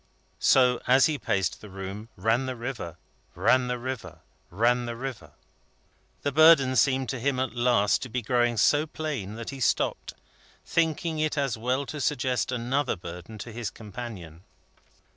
[0.39, 2.97] So, as he paced the room, ran the river,
[3.35, 5.33] ran the river, ran the river.
[6.23, 10.15] The burden seemed to him, at last, to be growing so plain, that he stopped;
[10.65, 14.41] thinking it as well to suggest another burden to his companion.